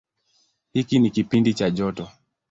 Hiki 0.73 0.99
ni 0.99 1.09
kipindi 1.09 1.53
cha 1.53 1.69
joto. 1.69 2.09